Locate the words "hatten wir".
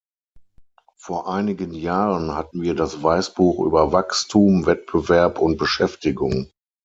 2.33-2.73